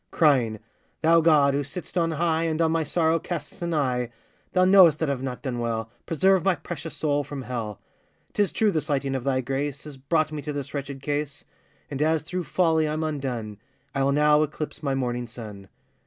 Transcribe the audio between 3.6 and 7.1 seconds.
an eye; Thou knowest that I've not done well,— Preserve my precious